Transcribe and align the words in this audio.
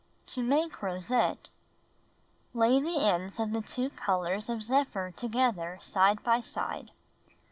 To 0.33 0.41
Make 0.41 0.81
Rosette 0.81 1.49
Lay 2.55 2.81
the 2.81 3.05
ends 3.05 3.39
of 3.39 3.51
the 3.51 3.61
two 3.61 3.91
colors 3.91 4.49
of 4.49 4.63
zephyr 4.63 5.13
together 5.15 5.77
side 5.79 6.23
by 6.23 6.39
side. 6.41 6.89